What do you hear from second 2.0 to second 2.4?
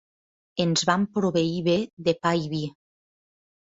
de pa